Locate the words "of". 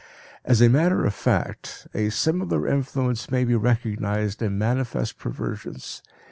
1.05-1.13